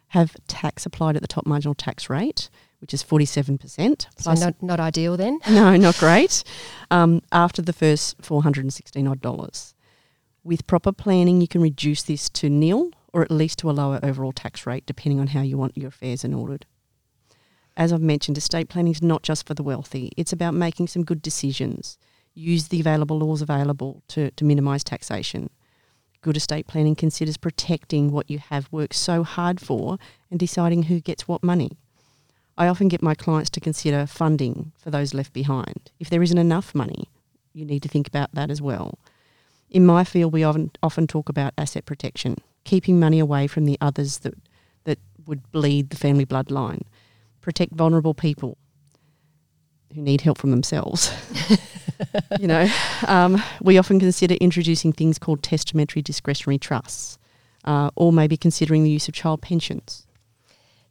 have 0.09 0.37
tax 0.49 0.85
applied 0.85 1.17
at 1.17 1.23
the 1.23 1.29
top 1.29 1.47
marginal 1.47 1.75
tax 1.75 2.11
rate, 2.11 2.51
which 2.81 2.95
is 2.95 3.05
47%. 3.05 4.07
So 4.19 4.33
not, 4.35 4.63
not 4.63 4.81
ideal 4.81 5.17
then? 5.17 5.39
No, 5.51 5.77
not 5.77 5.99
great. 5.99 6.43
Um, 6.91 7.23
after 7.31 7.63
the 7.63 7.73
first 7.73 8.17
416 8.23 9.07
odd 9.07 9.21
dollars. 9.21 9.75
With 10.43 10.67
proper 10.67 10.93
planning, 10.93 11.41
you 11.41 11.49
can 11.49 11.61
reduce 11.61 12.03
this 12.03 12.31
to 12.31 12.49
nil 12.49 12.93
or 13.13 13.23
at 13.23 13.31
least 13.31 13.59
to 13.59 13.71
a 13.71 13.73
lower 13.73 14.01
overall 14.03 14.33
tax 14.33 14.67
rate, 14.67 14.87
depending 14.87 15.21
on 15.21 15.29
how 15.29 15.43
you 15.43 15.59
want 15.59 15.77
your 15.77 15.89
affairs 15.89 16.25
in 16.25 16.33
ordered. 16.33 16.67
As 17.77 17.93
I've 17.93 18.01
mentioned, 18.01 18.39
estate 18.39 18.69
planning 18.69 18.93
is 18.93 19.03
not 19.03 19.23
just 19.23 19.47
for 19.47 19.55
the 19.55 19.63
wealthy. 19.63 20.13
It's 20.17 20.33
about 20.33 20.55
making 20.55 20.89
some 20.89 21.05
good 21.05 21.23
decisions. 21.23 21.99
Use 22.35 22.69
the 22.69 22.81
available 22.81 23.19
laws 23.19 23.43
available 23.43 24.03
to, 24.09 24.31
to 24.33 24.45
minimise 24.45 24.85
taxation. 24.85 25.51
Good 26.23 26.37
estate 26.37 26.67
planning 26.67 26.95
considers 26.95 27.37
protecting 27.37 28.13
what 28.13 28.31
you 28.31 28.39
have 28.39 28.69
worked 28.71 28.95
so 28.95 29.23
hard 29.23 29.61
for 29.61 29.99
and 30.31 30.39
deciding 30.39 30.85
who 30.85 31.01
gets 31.01 31.27
what 31.27 31.43
money. 31.43 31.79
I 32.61 32.69
often 32.69 32.89
get 32.89 33.01
my 33.01 33.15
clients 33.15 33.49
to 33.51 33.61
consider 33.61 34.05
funding 34.05 34.73
for 34.77 34.91
those 34.91 35.15
left 35.15 35.33
behind. 35.33 35.91
If 35.99 36.11
there 36.11 36.23
isn't 36.23 36.37
enough 36.37 36.75
money, 36.75 37.09
you 37.55 37.65
need 37.65 37.83
to 37.85 37.89
think 37.89 38.07
about 38.07 38.35
that 38.35 38.51
as 38.51 38.61
well. 38.61 38.99
In 39.71 39.87
my 39.87 40.05
field, 40.05 40.35
we 40.35 40.45
often, 40.45 40.71
often 40.83 41.07
talk 41.07 41.31
about 41.31 41.55
asset 41.57 41.87
protection, 41.87 42.37
keeping 42.65 43.01
money 43.01 43.19
away 43.19 43.47
from 43.47 43.65
the 43.65 43.79
others 43.81 44.19
that, 44.19 44.35
that 44.85 44.99
would 45.25 45.51
bleed 45.53 45.89
the 45.89 45.97
family 45.97 46.27
bloodline, 46.27 46.83
protect 47.41 47.73
vulnerable 47.73 48.13
people 48.13 48.59
who 49.95 50.03
need 50.03 50.21
help 50.21 50.37
from 50.37 50.51
themselves. 50.51 51.15
you 52.39 52.47
know, 52.47 52.69
um, 53.07 53.43
we 53.63 53.79
often 53.79 53.99
consider 53.99 54.35
introducing 54.35 54.93
things 54.93 55.19
called 55.19 55.43
testamentary 55.43 56.03
discretionary 56.03 56.59
trusts, 56.59 57.17
uh, 57.65 57.91
or 57.97 58.13
maybe 58.13 58.37
considering 58.37 58.85
the 58.85 58.91
use 58.91 59.09
of 59.09 59.15
child 59.15 59.41
pensions. 59.41 60.07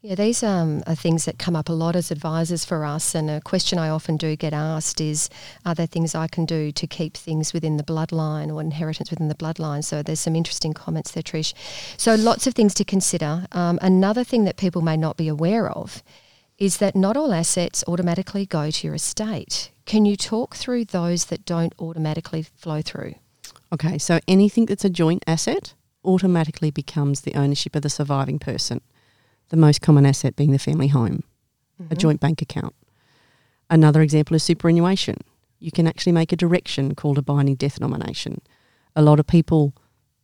Yeah, 0.02 0.14
these 0.14 0.42
um, 0.42 0.82
are 0.86 0.94
things 0.94 1.26
that 1.26 1.38
come 1.38 1.54
up 1.54 1.68
a 1.68 1.74
lot 1.74 1.94
as 1.94 2.10
advisors 2.10 2.64
for 2.64 2.86
us. 2.86 3.14
And 3.14 3.28
a 3.28 3.42
question 3.42 3.78
I 3.78 3.90
often 3.90 4.16
do 4.16 4.34
get 4.34 4.54
asked 4.54 4.98
is 4.98 5.28
Are 5.66 5.74
there 5.74 5.86
things 5.86 6.14
I 6.14 6.26
can 6.26 6.46
do 6.46 6.72
to 6.72 6.86
keep 6.86 7.18
things 7.18 7.52
within 7.52 7.76
the 7.76 7.82
bloodline 7.82 8.50
or 8.50 8.62
inheritance 8.62 9.10
within 9.10 9.28
the 9.28 9.34
bloodline? 9.34 9.84
So 9.84 10.02
there's 10.02 10.20
some 10.20 10.34
interesting 10.34 10.72
comments 10.72 11.10
there, 11.10 11.22
Trish. 11.22 11.52
So 11.98 12.14
lots 12.14 12.46
of 12.46 12.54
things 12.54 12.72
to 12.74 12.84
consider. 12.84 13.46
Um, 13.52 13.78
another 13.82 14.24
thing 14.24 14.44
that 14.44 14.56
people 14.56 14.80
may 14.80 14.96
not 14.96 15.18
be 15.18 15.28
aware 15.28 15.70
of 15.70 16.02
is 16.56 16.78
that 16.78 16.96
not 16.96 17.18
all 17.18 17.34
assets 17.34 17.84
automatically 17.86 18.46
go 18.46 18.70
to 18.70 18.86
your 18.86 18.94
estate. 18.94 19.70
Can 19.84 20.06
you 20.06 20.16
talk 20.16 20.56
through 20.56 20.86
those 20.86 21.26
that 21.26 21.44
don't 21.44 21.74
automatically 21.78 22.42
flow 22.42 22.80
through? 22.80 23.16
Okay, 23.70 23.98
so 23.98 24.18
anything 24.26 24.64
that's 24.64 24.84
a 24.84 24.90
joint 24.90 25.22
asset 25.26 25.74
automatically 26.06 26.70
becomes 26.70 27.20
the 27.20 27.34
ownership 27.34 27.76
of 27.76 27.82
the 27.82 27.90
surviving 27.90 28.38
person 28.38 28.80
the 29.50 29.56
most 29.56 29.82
common 29.82 30.06
asset 30.06 30.36
being 30.36 30.52
the 30.52 30.58
family 30.58 30.88
home, 30.88 31.22
mm-hmm. 31.80 31.92
a 31.92 31.96
joint 31.96 32.20
bank 32.20 32.40
account. 32.40 32.74
Another 33.68 34.00
example 34.02 34.34
is 34.34 34.42
superannuation. 34.42 35.18
You 35.58 35.70
can 35.70 35.86
actually 35.86 36.12
make 36.12 36.32
a 36.32 36.36
direction 36.36 36.94
called 36.94 37.18
a 37.18 37.22
binding 37.22 37.56
death 37.56 37.78
nomination. 37.78 38.40
A 38.96 39.02
lot 39.02 39.20
of 39.20 39.26
people 39.26 39.74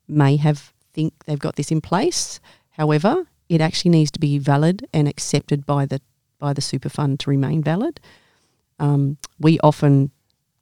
may 0.08 0.36
have 0.36 0.72
think 0.92 1.12
they've 1.26 1.38
got 1.38 1.56
this 1.56 1.70
in 1.70 1.80
place. 1.80 2.40
However, 2.70 3.26
it 3.48 3.60
actually 3.60 3.90
needs 3.90 4.10
to 4.12 4.18
be 4.18 4.38
valid 4.38 4.86
and 4.92 5.06
accepted 5.06 5.66
by 5.66 5.86
the 5.86 6.00
by 6.38 6.52
the 6.52 6.60
super 6.60 6.88
fund 6.88 7.20
to 7.20 7.30
remain 7.30 7.62
valid. 7.62 8.00
Um, 8.78 9.18
we 9.38 9.58
often 9.60 10.10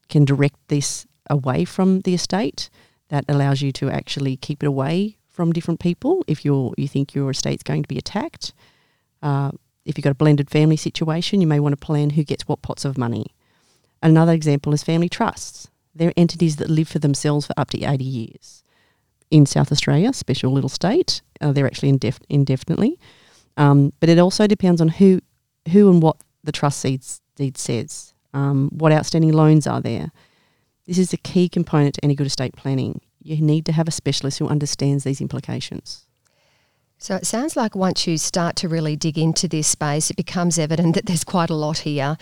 can 0.09 0.25
direct 0.25 0.57
this 0.69 1.07
away 1.31 1.65
from 1.65 2.01
the 2.01 2.15
estate. 2.15 2.71
That 3.09 3.25
allows 3.29 3.63
you 3.63 3.71
to 3.73 3.91
actually 3.91 4.37
keep 4.37 4.63
it 4.63 4.67
away 4.67 5.19
from 5.35 5.53
different 5.53 5.81
people 5.81 6.25
if 6.29 6.45
you're 6.45 6.73
you 6.79 6.87
think 6.87 7.15
your 7.15 7.31
estate's 7.31 7.65
going 7.65 7.83
to 7.83 7.89
be 7.89 7.99
attacked. 7.99 8.55
Uh, 9.21 9.51
if 9.85 9.99
you've 9.99 10.05
got 10.05 10.13
a 10.13 10.15
blended 10.15 10.49
family 10.49 10.77
situation, 10.77 11.41
you 11.41 11.47
may 11.47 11.61
want 11.61 11.73
to 11.73 11.87
plan 11.87 12.11
who 12.11 12.25
gets 12.25 12.49
what 12.49 12.63
pots 12.63 12.85
of 12.85 12.97
money. 12.97 13.27
Another 14.03 14.33
example 14.33 14.73
is 14.73 14.83
family 14.83 15.09
trusts. 15.09 15.69
They're 15.95 16.13
entities 16.17 16.57
that 16.57 16.71
live 16.71 16.89
for 16.89 17.01
themselves 17.01 17.47
for 17.47 17.55
up 17.57 17.71
to 17.71 17.83
80 17.85 18.05
years. 18.05 18.63
In 19.31 19.45
South 19.45 19.73
Australia, 19.73 20.13
special 20.13 20.53
little 20.53 20.69
state, 20.69 21.21
uh, 21.41 21.53
they're 21.53 21.67
actually 21.67 21.93
indef- 21.93 22.23
indefinitely. 22.29 22.99
Um, 23.57 23.93
but 24.01 24.09
it 24.09 24.19
also 24.19 24.47
depends 24.47 24.81
on 24.81 24.89
who, 24.89 25.21
who 25.71 25.91
and 25.91 26.01
what 26.01 26.17
the 26.45 26.53
trust 26.53 26.85
deed 27.37 27.59
says. 27.59 28.15
Um, 28.33 28.71
what 28.71 28.93
outstanding 28.93 29.33
loans 29.33 29.67
are 29.67 29.81
there? 29.81 30.13
This 30.87 30.99
is 30.99 31.13
a 31.13 31.17
key 31.17 31.49
component 31.49 31.95
to 31.95 32.05
any 32.05 32.15
good 32.15 32.27
estate 32.27 32.55
planning 32.57 33.01
you 33.25 33.41
need 33.41 33.67
to 33.67 33.73
have 33.73 33.89
a 33.89 33.91
specialist 33.91 34.39
who 34.39 34.47
understands 34.47 35.03
these 35.03 35.21
implications. 35.21 36.07
So 36.99 37.17
it 37.17 37.27
sounds 37.27 37.57
like 37.57 37.75
once 37.75 38.07
you 38.07 38.17
start 38.17 38.55
to 38.57 38.69
really 38.69 38.97
dig 38.97 39.19
into 39.19 39.49
this 39.49 39.67
space, 39.67 40.11
it 40.11 40.17
becomes 40.17 40.59
evident 40.59 40.95
that 40.95 41.07
there's 41.07 41.25
quite 41.25 41.51
a 41.51 41.55
lot 41.55 41.79
here. 41.79 42.17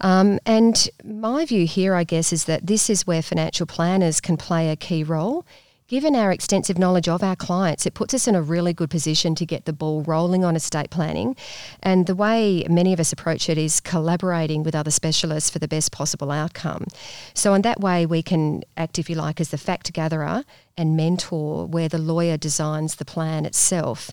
Um, 0.00 0.38
and 0.44 0.88
my 1.02 1.44
view 1.46 1.66
here, 1.66 1.94
I 1.94 2.04
guess, 2.04 2.32
is 2.32 2.44
that 2.44 2.66
this 2.66 2.90
is 2.90 3.06
where 3.06 3.22
financial 3.22 3.66
planners 3.66 4.20
can 4.20 4.36
play 4.36 4.70
a 4.70 4.76
key 4.76 5.02
role 5.02 5.46
Given 5.90 6.14
our 6.14 6.30
extensive 6.30 6.78
knowledge 6.78 7.08
of 7.08 7.20
our 7.20 7.34
clients, 7.34 7.84
it 7.84 7.94
puts 7.94 8.14
us 8.14 8.28
in 8.28 8.36
a 8.36 8.42
really 8.42 8.72
good 8.72 8.90
position 8.90 9.34
to 9.34 9.44
get 9.44 9.64
the 9.64 9.72
ball 9.72 10.04
rolling 10.04 10.44
on 10.44 10.54
estate 10.54 10.88
planning. 10.88 11.34
And 11.82 12.06
the 12.06 12.14
way 12.14 12.64
many 12.70 12.92
of 12.92 13.00
us 13.00 13.12
approach 13.12 13.48
it 13.48 13.58
is 13.58 13.80
collaborating 13.80 14.62
with 14.62 14.76
other 14.76 14.92
specialists 14.92 15.50
for 15.50 15.58
the 15.58 15.66
best 15.66 15.90
possible 15.90 16.30
outcome. 16.30 16.86
So, 17.34 17.54
in 17.54 17.62
that 17.62 17.80
way, 17.80 18.06
we 18.06 18.22
can 18.22 18.62
act, 18.76 19.00
if 19.00 19.10
you 19.10 19.16
like, 19.16 19.40
as 19.40 19.48
the 19.48 19.58
fact 19.58 19.92
gatherer 19.92 20.44
and 20.76 20.96
mentor 20.96 21.66
where 21.66 21.88
the 21.88 21.98
lawyer 21.98 22.36
designs 22.36 22.96
the 22.96 23.04
plan 23.04 23.44
itself. 23.44 24.10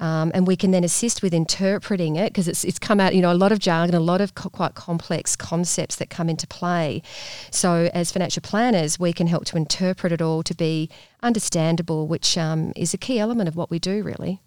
Um, 0.00 0.30
and 0.34 0.46
we 0.46 0.56
can 0.56 0.70
then 0.70 0.84
assist 0.84 1.22
with 1.22 1.34
interpreting 1.34 2.16
it 2.16 2.32
because 2.32 2.48
it's, 2.48 2.64
it's 2.64 2.78
come 2.78 3.00
out, 3.00 3.14
you 3.14 3.22
know, 3.22 3.32
a 3.32 3.34
lot 3.34 3.52
of 3.52 3.58
jargon, 3.58 3.94
a 3.94 4.00
lot 4.00 4.20
of 4.20 4.34
co- 4.34 4.50
quite 4.50 4.74
complex 4.74 5.36
concepts 5.36 5.96
that 5.96 6.10
come 6.10 6.28
into 6.28 6.46
play. 6.46 7.02
So, 7.50 7.90
as 7.92 8.12
financial 8.12 8.40
planners, 8.40 8.98
we 8.98 9.12
can 9.12 9.26
help 9.26 9.44
to 9.46 9.56
interpret 9.56 10.12
it 10.12 10.22
all 10.22 10.42
to 10.42 10.54
be 10.54 10.88
understandable, 11.22 12.06
which 12.06 12.38
um, 12.38 12.72
is 12.76 12.94
a 12.94 12.98
key 12.98 13.18
element 13.18 13.48
of 13.48 13.56
what 13.56 13.70
we 13.70 13.78
do, 13.78 14.02
really. 14.02 14.40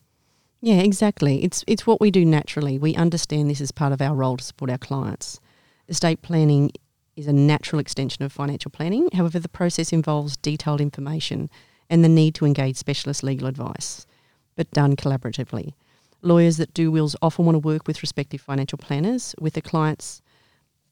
Yeah, 0.62 0.82
exactly. 0.82 1.44
It's 1.44 1.64
it's 1.68 1.88
what 1.88 2.02
we 2.02 2.12
do 2.12 2.26
naturally. 2.26 2.78
We 2.78 2.94
understand 2.96 3.50
this 3.50 3.62
as 3.62 3.72
part 3.72 3.94
of 3.94 4.02
our 4.02 4.14
role 4.14 4.38
to 4.38 4.44
support 4.44 4.70
our 4.70 4.78
clients. 4.78 5.40
Estate 5.88 6.22
planning 6.22 6.72
is 7.20 7.28
a 7.28 7.34
natural 7.34 7.80
extension 7.80 8.24
of 8.24 8.32
financial 8.32 8.72
planning. 8.72 9.10
However, 9.14 9.40
the 9.40 9.50
process 9.50 9.92
involves 9.92 10.38
detailed 10.38 10.80
information 10.80 11.50
and 11.90 12.04
the 12.04 12.10
need 12.10 12.34
to 12.36 12.46
engage 12.46 12.78
specialist 12.78 13.24
legal 13.24 13.48
advice, 13.48 14.08
but 14.56 14.72
done 14.72 14.96
collaboratively. 14.96 15.74
Lawyers 16.22 16.58
that 16.58 16.74
do 16.74 16.90
wills 16.90 17.16
often 17.22 17.46
want 17.46 17.56
to 17.56 17.60
work 17.60 17.88
with 17.88 18.02
respective 18.02 18.42
financial 18.42 18.78
planners 18.78 19.36
with 19.40 19.54
the 19.54 19.62
client's 19.62 20.22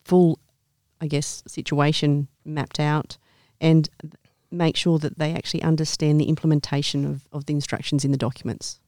full, 0.04 0.40
I 1.00 1.08
guess, 1.08 1.44
situation 1.48 2.28
mapped 2.44 2.80
out 2.80 3.18
and 3.62 3.90
make 4.52 4.76
sure 4.76 5.00
that 5.00 5.18
they 5.18 5.34
actually 5.34 5.62
understand 5.64 6.20
the 6.20 6.30
implementation 6.30 7.06
of, 7.06 7.28
of 7.32 7.46
the 7.46 7.54
instructions 7.54 8.04
in 8.04 8.12
the 8.12 8.18
documents. 8.18 8.80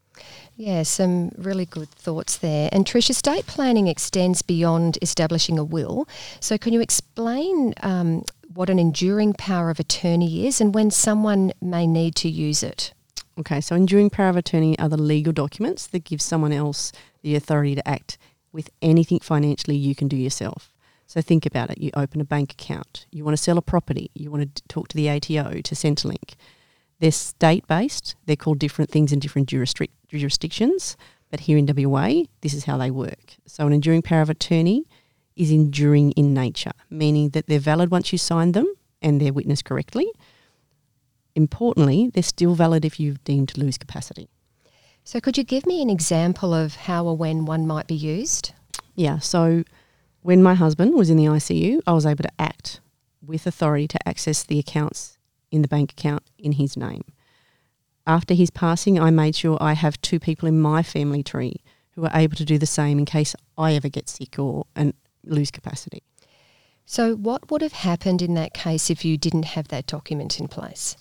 Yeah, 0.55 0.83
some 0.83 1.31
really 1.37 1.65
good 1.65 1.89
thoughts 1.89 2.37
there. 2.37 2.69
And 2.71 2.85
Trish, 2.85 3.09
estate 3.09 3.47
planning 3.47 3.87
extends 3.87 4.41
beyond 4.41 4.97
establishing 5.01 5.57
a 5.57 5.63
will. 5.63 6.07
So, 6.39 6.57
can 6.57 6.73
you 6.73 6.81
explain 6.81 7.73
um, 7.81 8.23
what 8.53 8.69
an 8.69 8.79
enduring 8.79 9.33
power 9.33 9.69
of 9.69 9.79
attorney 9.79 10.47
is 10.47 10.59
and 10.59 10.73
when 10.75 10.91
someone 10.91 11.53
may 11.61 11.87
need 11.87 12.15
to 12.15 12.29
use 12.29 12.61
it? 12.63 12.93
Okay, 13.39 13.61
so 13.61 13.73
enduring 13.73 14.09
power 14.09 14.29
of 14.29 14.35
attorney 14.35 14.77
are 14.79 14.89
the 14.89 14.97
legal 14.97 15.31
documents 15.31 15.87
that 15.87 16.03
give 16.03 16.21
someone 16.21 16.51
else 16.51 16.91
the 17.21 17.35
authority 17.35 17.73
to 17.75 17.87
act 17.87 18.17
with 18.51 18.69
anything 18.81 19.19
financially 19.19 19.77
you 19.77 19.95
can 19.95 20.09
do 20.09 20.17
yourself. 20.17 20.73
So 21.07 21.21
think 21.21 21.45
about 21.45 21.69
it. 21.69 21.77
You 21.77 21.91
open 21.95 22.19
a 22.21 22.25
bank 22.25 22.51
account, 22.51 23.05
you 23.11 23.23
want 23.23 23.37
to 23.37 23.41
sell 23.41 23.57
a 23.57 23.61
property, 23.61 24.11
you 24.13 24.29
want 24.29 24.55
to 24.55 24.63
talk 24.67 24.89
to 24.89 24.95
the 24.97 25.09
ATO, 25.09 25.61
to 25.61 25.75
Centrelink. 25.75 26.33
They're 26.99 27.11
state 27.11 27.65
based, 27.65 28.15
they're 28.25 28.35
called 28.35 28.59
different 28.59 28.91
things 28.91 29.13
in 29.13 29.19
different 29.19 29.49
jurisdic- 29.49 29.89
jurisdictions, 30.17 30.97
but 31.29 31.41
here 31.41 31.57
in 31.57 31.67
WA, 31.67 32.23
this 32.41 32.53
is 32.53 32.65
how 32.65 32.77
they 32.77 32.89
work. 32.89 33.35
So, 33.45 33.67
an 33.67 33.73
enduring 33.73 34.01
power 34.01 34.21
of 34.21 34.29
attorney 34.29 34.85
is 35.35 35.51
enduring 35.51 36.11
in 36.13 36.33
nature, 36.33 36.71
meaning 36.89 37.29
that 37.29 37.47
they're 37.47 37.59
valid 37.59 37.91
once 37.91 38.11
you 38.11 38.17
sign 38.17 38.53
them 38.53 38.73
and 39.01 39.21
they're 39.21 39.33
witnessed 39.33 39.65
correctly. 39.65 40.11
Importantly, 41.35 42.09
they're 42.13 42.23
still 42.23 42.55
valid 42.55 42.83
if 42.83 42.99
you've 42.99 43.23
deemed 43.23 43.49
to 43.49 43.59
lose 43.59 43.77
capacity. 43.77 44.29
So, 45.03 45.19
could 45.19 45.37
you 45.37 45.43
give 45.43 45.65
me 45.65 45.81
an 45.81 45.89
example 45.89 46.53
of 46.53 46.75
how 46.75 47.05
or 47.05 47.15
when 47.15 47.45
one 47.45 47.67
might 47.67 47.87
be 47.87 47.95
used? 47.95 48.53
Yeah, 48.95 49.19
so 49.19 49.63
when 50.21 50.43
my 50.43 50.55
husband 50.55 50.95
was 50.95 51.09
in 51.09 51.17
the 51.17 51.25
ICU, 51.25 51.79
I 51.87 51.93
was 51.93 52.05
able 52.05 52.23
to 52.23 52.31
act 52.41 52.81
with 53.25 53.47
authority 53.47 53.87
to 53.87 54.07
access 54.07 54.43
the 54.43 54.59
accounts 54.59 55.17
in 55.51 55.61
the 55.61 55.67
bank 55.67 55.91
account 55.91 56.23
in 56.37 56.53
his 56.53 56.75
name. 56.75 57.03
After 58.07 58.33
his 58.33 58.49
passing, 58.49 58.99
I 58.99 59.11
made 59.11 59.35
sure 59.35 59.57
I 59.61 59.73
have 59.73 60.01
two 60.01 60.19
people 60.19 60.47
in 60.47 60.59
my 60.59 60.83
family 60.83 61.23
tree 61.23 61.61
who 61.91 62.05
are 62.05 62.11
able 62.13 62.35
to 62.37 62.45
do 62.45 62.57
the 62.57 62.65
same 62.65 62.97
in 62.99 63.05
case 63.05 63.35
I 63.57 63.73
ever 63.73 63.89
get 63.89 64.09
sick 64.09 64.39
or 64.39 64.65
and 64.75 64.93
lose 65.23 65.51
capacity. 65.51 66.03
So, 66.85 67.15
what 67.15 67.51
would 67.51 67.61
have 67.61 67.73
happened 67.73 68.21
in 68.21 68.33
that 68.33 68.53
case 68.53 68.89
if 68.89 69.05
you 69.05 69.17
didn't 69.17 69.45
have 69.45 69.67
that 69.67 69.85
document 69.85 70.39
in 70.39 70.47
place? 70.47 70.97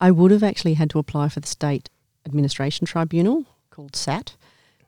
I 0.00 0.12
would 0.12 0.30
have 0.30 0.44
actually 0.44 0.74
had 0.74 0.90
to 0.90 1.00
apply 1.00 1.28
for 1.28 1.40
the 1.40 1.48
State 1.48 1.90
Administration 2.24 2.86
Tribunal, 2.86 3.44
called 3.70 3.96
SAT, 3.96 4.36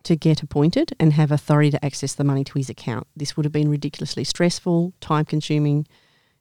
to 0.05 0.17
get 0.17 0.43
appointed 0.43 0.93
and 1.01 1.15
have 1.15 1.33
authority 1.33 1.71
to 1.73 1.85
access 1.85 2.15
the 2.15 2.25
money 2.25 2.45
to 2.45 2.59
his 2.59 2.71
account. 2.71 3.07
This 3.17 3.37
would 3.37 3.45
have 3.45 3.53
been 3.53 3.69
ridiculously 3.69 4.25
stressful, 4.25 4.93
time 5.01 5.25
consuming, 5.25 5.87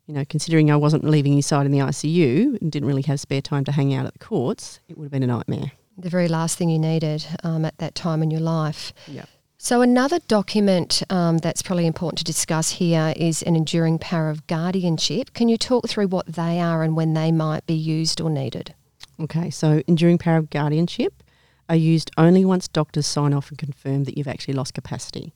you 0.09 0.15
know, 0.15 0.25
considering 0.25 0.71
I 0.71 0.75
wasn't 0.75 1.03
leaving 1.03 1.33
his 1.33 1.45
side 1.45 1.67
in 1.67 1.71
the 1.71 1.77
ICU 1.77 2.59
and 2.59 2.71
didn't 2.71 2.87
really 2.87 3.03
have 3.03 3.19
spare 3.19 3.43
time 3.43 3.63
to 3.65 3.71
hang 3.71 3.93
out 3.93 4.07
at 4.07 4.13
the 4.13 4.19
courts, 4.19 4.79
it 4.89 4.97
would 4.97 5.05
have 5.05 5.11
been 5.11 5.21
a 5.21 5.27
nightmare. 5.27 5.71
The 5.99 6.09
very 6.09 6.27
last 6.27 6.57
thing 6.57 6.69
you 6.69 6.79
needed 6.79 7.27
um, 7.43 7.63
at 7.63 7.77
that 7.77 7.93
time 7.93 8.23
in 8.23 8.31
your 8.31 8.41
life. 8.41 8.91
Yeah. 9.07 9.25
So, 9.59 9.83
another 9.83 10.17
document 10.27 11.03
um, 11.11 11.37
that's 11.37 11.61
probably 11.61 11.85
important 11.85 12.17
to 12.17 12.23
discuss 12.23 12.71
here 12.71 13.13
is 13.17 13.43
an 13.43 13.55
enduring 13.55 13.99
power 13.99 14.31
of 14.31 14.47
guardianship. 14.47 15.33
Can 15.33 15.47
you 15.47 15.57
talk 15.57 15.87
through 15.87 16.07
what 16.07 16.25
they 16.25 16.59
are 16.59 16.81
and 16.81 16.95
when 16.95 17.13
they 17.13 17.31
might 17.31 17.67
be 17.67 17.75
used 17.75 18.19
or 18.19 18.31
needed? 18.31 18.73
Okay, 19.19 19.51
so 19.51 19.83
enduring 19.85 20.17
power 20.17 20.37
of 20.37 20.49
guardianship 20.49 21.21
are 21.67 21.75
used 21.75 22.09
only 22.17 22.43
once 22.43 22.67
doctors 22.67 23.05
sign 23.05 23.31
off 23.31 23.49
and 23.49 23.59
confirm 23.59 24.05
that 24.05 24.17
you've 24.17 24.27
actually 24.27 24.55
lost 24.55 24.73
capacity. 24.73 25.35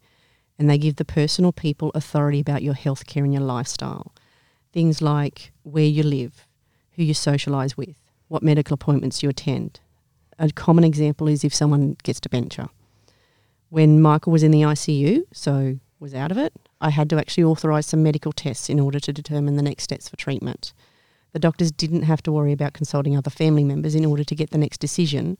And 0.58 0.68
they 0.68 0.80
give 0.80 0.96
the 0.96 1.06
person 1.06 1.46
or 1.46 1.54
people 1.54 1.92
authority 1.94 2.40
about 2.40 2.64
your 2.64 2.74
health 2.74 3.06
care 3.06 3.24
and 3.24 3.34
your 3.34 3.44
lifestyle. 3.44 4.14
Things 4.74 5.02
like 5.02 5.54
where 5.64 5.86
you 5.86 6.04
live, 6.04 6.46
who 6.94 7.04
you 7.04 7.14
socialise 7.14 7.78
with, 7.78 7.96
what 8.28 8.44
medical 8.44 8.74
appointments 8.74 9.24
you 9.24 9.30
attend. 9.30 9.80
A 10.38 10.52
common 10.52 10.84
example 10.84 11.28
is 11.28 11.44
if 11.44 11.54
someone 11.54 11.96
gets 12.04 12.20
dementia. 12.20 12.70
When 13.70 14.02
Michael 14.02 14.34
was 14.34 14.44
in 14.44 14.52
the 14.52 14.64
ICU, 14.64 15.24
so 15.32 15.80
was 16.00 16.14
out 16.14 16.32
of 16.32 16.38
it, 16.38 16.54
I 16.82 16.90
had 16.90 17.10
to 17.12 17.18
actually 17.18 17.46
authorise 17.46 17.86
some 17.86 18.04
medical 18.04 18.34
tests 18.34 18.70
in 18.70 18.80
order 18.80 19.00
to 19.00 19.14
determine 19.14 19.56
the 19.56 19.64
next 19.64 19.84
steps 19.84 20.10
for 20.10 20.18
treatment. 20.18 20.74
The 21.32 21.40
doctors 21.40 21.72
didn't 21.72 22.04
have 22.04 22.22
to 22.24 22.32
worry 22.32 22.52
about 22.52 22.74
consulting 22.74 23.16
other 23.16 23.30
family 23.30 23.64
members 23.64 23.96
in 23.96 24.06
order 24.06 24.24
to 24.24 24.36
get 24.36 24.50
the 24.50 24.58
next 24.58 24.80
decision. 24.80 25.38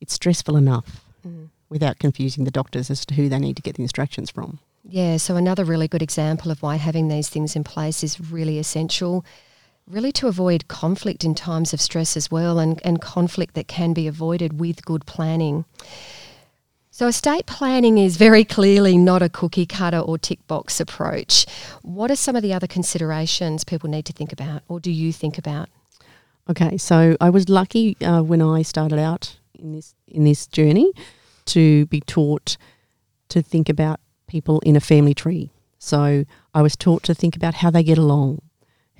It's 0.00 0.14
stressful 0.14 0.56
enough. 0.56 1.04
Mm. 1.26 1.50
without 1.68 1.98
confusing 1.98 2.44
the 2.44 2.50
doctors 2.50 2.90
as 2.90 3.06
to 3.06 3.14
who 3.14 3.28
they 3.28 3.38
need 3.38 3.56
to 3.56 3.62
get 3.62 3.76
the 3.76 3.82
instructions 3.82 4.30
from. 4.30 4.58
Yeah, 4.82 5.18
so 5.18 5.36
another 5.36 5.64
really 5.64 5.88
good 5.88 6.02
example 6.02 6.50
of 6.50 6.62
why 6.62 6.76
having 6.76 7.08
these 7.08 7.28
things 7.28 7.54
in 7.54 7.64
place 7.64 8.02
is 8.02 8.20
really 8.20 8.58
essential. 8.58 9.24
Really, 9.86 10.12
to 10.12 10.28
avoid 10.28 10.68
conflict 10.68 11.24
in 11.24 11.34
times 11.34 11.72
of 11.72 11.80
stress 11.80 12.16
as 12.16 12.30
well, 12.30 12.58
and, 12.58 12.80
and 12.84 13.00
conflict 13.00 13.54
that 13.54 13.66
can 13.66 13.92
be 13.92 14.06
avoided 14.06 14.60
with 14.60 14.84
good 14.84 15.04
planning. 15.04 15.64
So, 16.90 17.08
estate 17.08 17.46
planning 17.46 17.98
is 17.98 18.16
very 18.16 18.44
clearly 18.44 18.96
not 18.96 19.22
a 19.22 19.28
cookie 19.28 19.66
cutter 19.66 19.98
or 19.98 20.16
tick 20.18 20.46
box 20.46 20.80
approach. 20.80 21.46
What 21.82 22.10
are 22.10 22.16
some 22.16 22.36
of 22.36 22.42
the 22.42 22.52
other 22.52 22.66
considerations 22.66 23.64
people 23.64 23.90
need 23.90 24.04
to 24.06 24.12
think 24.12 24.32
about, 24.32 24.62
or 24.68 24.80
do 24.80 24.90
you 24.90 25.12
think 25.12 25.38
about? 25.38 25.68
Okay, 26.48 26.76
so 26.76 27.16
I 27.20 27.30
was 27.30 27.48
lucky 27.48 27.96
uh, 28.02 28.22
when 28.22 28.42
I 28.42 28.62
started 28.62 28.98
out 28.98 29.38
in 29.58 29.72
this 29.72 29.94
in 30.06 30.24
this 30.24 30.46
journey 30.46 30.92
to 31.46 31.86
be 31.86 32.00
taught 32.00 32.56
to 33.28 33.42
think 33.42 33.68
about 33.68 34.00
people 34.30 34.60
in 34.60 34.76
a 34.76 34.80
family 34.80 35.12
tree. 35.12 35.50
So 35.78 36.24
I 36.54 36.62
was 36.62 36.76
taught 36.76 37.02
to 37.04 37.14
think 37.14 37.34
about 37.34 37.56
how 37.56 37.70
they 37.70 37.82
get 37.82 37.98
along, 37.98 38.40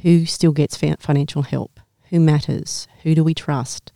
who 0.03 0.27
still 0.27 0.53
gets 0.53 0.77
financial 0.77 1.43
help, 1.43 1.79
who 2.09 2.19
matters, 2.19 2.89
who 3.03 3.15
do 3.15 3.23
we 3.23 3.33
trust. 3.33 3.93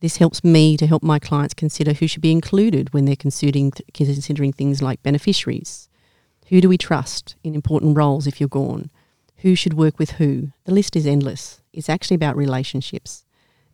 This 0.00 0.18
helps 0.18 0.44
me 0.44 0.76
to 0.76 0.86
help 0.86 1.02
my 1.02 1.18
clients 1.18 1.54
consider 1.54 1.92
who 1.92 2.06
should 2.06 2.22
be 2.22 2.30
included 2.30 2.92
when 2.94 3.06
they're 3.06 3.16
considering, 3.16 3.72
considering 3.92 4.52
things 4.52 4.80
like 4.80 5.02
beneficiaries. 5.02 5.88
Who 6.48 6.60
do 6.60 6.68
we 6.68 6.78
trust 6.78 7.34
in 7.42 7.54
important 7.54 7.96
roles 7.96 8.26
if 8.26 8.40
you're 8.40 8.48
gone? 8.48 8.90
Who 9.38 9.56
should 9.56 9.74
work 9.74 9.98
with 9.98 10.12
who? 10.12 10.52
The 10.64 10.74
list 10.74 10.94
is 10.94 11.06
endless. 11.06 11.60
It's 11.72 11.88
actually 11.88 12.16
about 12.16 12.36
relationships. 12.36 13.24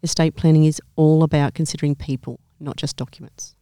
Estate 0.03 0.37
planning 0.37 0.65
is 0.65 0.81
all 0.97 1.23
about 1.23 1.55
considering 1.55 1.95
people, 1.95 2.41
not 2.61 2.77
just 2.77 2.97
documents. 2.97 3.57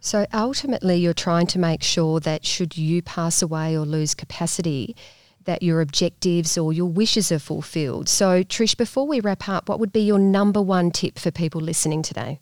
So 0.00 0.26
ultimately, 0.32 0.96
you're 0.96 1.12
trying 1.12 1.46
to 1.48 1.58
make 1.58 1.82
sure 1.82 2.20
that 2.20 2.46
should 2.46 2.76
you 2.76 3.02
pass 3.02 3.42
away 3.42 3.76
or 3.76 3.84
lose 3.84 4.14
capacity, 4.14 4.96
that 5.44 5.62
your 5.62 5.80
objectives 5.80 6.56
or 6.56 6.72
your 6.72 6.86
wishes 6.86 7.30
are 7.30 7.38
fulfilled. 7.38 8.08
So, 8.08 8.42
Trish, 8.42 8.76
before 8.76 9.06
we 9.06 9.20
wrap 9.20 9.48
up, 9.48 9.68
what 9.68 9.78
would 9.78 9.92
be 9.92 10.00
your 10.00 10.18
number 10.18 10.62
one 10.62 10.90
tip 10.90 11.18
for 11.18 11.30
people 11.30 11.60
listening 11.60 12.02
today? 12.02 12.40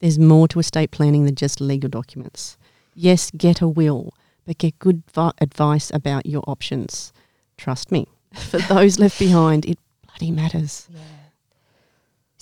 There's 0.00 0.18
more 0.18 0.48
to 0.48 0.58
estate 0.58 0.90
planning 0.90 1.24
than 1.24 1.34
just 1.34 1.60
legal 1.60 1.88
documents. 1.88 2.58
Yes, 2.94 3.30
get 3.30 3.60
a 3.60 3.68
will, 3.68 4.12
but 4.46 4.58
get 4.58 4.78
good 4.78 5.02
vi- 5.14 5.32
advice 5.40 5.90
about 5.94 6.26
your 6.26 6.42
options. 6.46 7.12
Trust 7.56 7.90
me, 7.90 8.06
for 8.34 8.58
those 8.58 8.98
left 8.98 9.18
behind, 9.18 9.64
it 9.64 9.78
bloody 10.06 10.30
matters. 10.30 10.88
Yeah. 10.92 11.00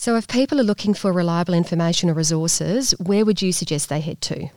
So, 0.01 0.17
if 0.17 0.27
people 0.29 0.59
are 0.59 0.65
looking 0.65 0.95
for 0.95 1.13
reliable 1.13 1.53
information 1.53 2.09
or 2.09 2.15
resources, 2.15 2.93
where 2.93 3.23
would 3.23 3.43
you 3.43 3.53
suggest 3.53 3.91
they 3.91 4.01
head 4.01 4.23
to? 4.23 4.49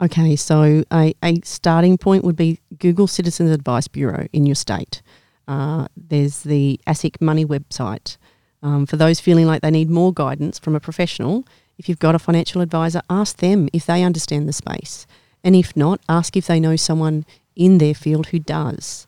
Okay, 0.00 0.36
so 0.36 0.84
a, 0.90 1.14
a 1.22 1.38
starting 1.44 1.98
point 1.98 2.24
would 2.24 2.34
be 2.34 2.60
Google 2.78 3.06
Citizens 3.06 3.50
Advice 3.50 3.88
Bureau 3.88 4.26
in 4.32 4.46
your 4.46 4.54
state. 4.54 5.02
Uh, 5.46 5.86
there's 5.94 6.44
the 6.44 6.80
ASIC 6.86 7.20
Money 7.20 7.44
website. 7.44 8.16
Um, 8.62 8.86
for 8.86 8.96
those 8.96 9.20
feeling 9.20 9.46
like 9.46 9.60
they 9.60 9.70
need 9.70 9.90
more 9.90 10.14
guidance 10.14 10.58
from 10.58 10.74
a 10.74 10.80
professional, 10.80 11.44
if 11.76 11.86
you've 11.86 11.98
got 11.98 12.14
a 12.14 12.18
financial 12.18 12.62
advisor, 12.62 13.02
ask 13.10 13.36
them 13.36 13.68
if 13.74 13.84
they 13.84 14.02
understand 14.02 14.48
the 14.48 14.54
space. 14.54 15.06
And 15.44 15.54
if 15.54 15.76
not, 15.76 16.00
ask 16.08 16.38
if 16.38 16.46
they 16.46 16.58
know 16.58 16.76
someone 16.76 17.26
in 17.54 17.76
their 17.76 17.92
field 17.92 18.28
who 18.28 18.38
does. 18.38 19.06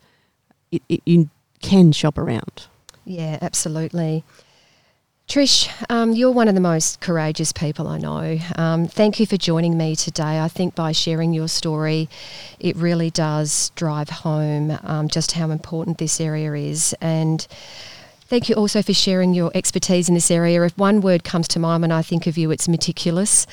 It, 0.71 0.83
it, 0.91 1.01
you 1.07 1.31
can 1.63 1.93
shop 1.93 2.19
around. 2.19 2.67
Yeah, 3.07 3.39
absolutely. 3.41 4.23
Trish, 5.28 5.68
um, 5.90 6.12
you're 6.12 6.30
one 6.30 6.47
of 6.47 6.54
the 6.54 6.61
most 6.61 7.00
courageous 7.00 7.50
people 7.50 7.88
I 7.88 7.99
know. 7.99 8.38
Um, 8.54 8.87
thank 8.87 9.18
you 9.18 9.26
for 9.26 9.37
joining 9.37 9.76
me 9.76 9.97
today. 9.97 10.38
I 10.38 10.47
think 10.47 10.76
by 10.76 10.92
sharing 10.92 11.33
your 11.33 11.49
story, 11.49 12.09
it 12.61 12.76
really 12.76 13.11
does 13.11 13.71
drive 13.71 14.09
home 14.09 14.78
um, 14.85 15.09
just 15.09 15.33
how 15.33 15.50
important 15.50 15.99
this 15.99 16.21
area 16.21 16.54
is. 16.54 16.95
And 17.00 17.45
thank 18.26 18.49
you 18.49 18.54
also 18.54 18.83
for 18.83 18.95
sharing 18.95 19.35
your 19.35 19.50
expertise 19.52 20.09
in 20.09 20.14
this 20.14 20.30
area. 20.30 20.62
If 20.62 20.78
one 20.78 21.00
word 21.00 21.25
comes 21.25 21.49
to 21.49 21.59
mind 21.59 21.83
when 21.83 21.90
I 21.90 22.02
think 22.02 22.28
of 22.28 22.38
you, 22.38 22.52
it's 22.52 22.68
meticulous. 22.68 23.49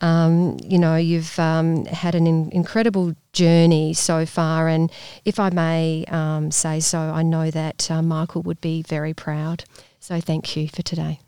Um, 0.00 0.56
you 0.64 0.78
know, 0.78 0.96
you've 0.96 1.38
um, 1.38 1.84
had 1.84 2.14
an 2.14 2.26
in- 2.26 2.50
incredible 2.52 3.14
journey 3.34 3.92
so 3.92 4.24
far, 4.24 4.66
and 4.66 4.90
if 5.26 5.38
I 5.38 5.50
may 5.50 6.06
um, 6.08 6.50
say 6.50 6.80
so, 6.80 6.98
I 6.98 7.22
know 7.22 7.50
that 7.50 7.90
uh, 7.90 8.00
Michael 8.00 8.40
would 8.42 8.62
be 8.62 8.80
very 8.80 9.12
proud. 9.12 9.64
So 10.08 10.22
thank 10.22 10.56
you 10.56 10.68
for 10.68 10.80
today. 10.80 11.20